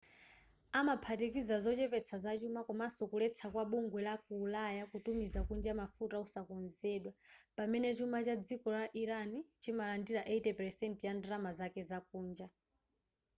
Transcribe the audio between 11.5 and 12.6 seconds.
zake zakunja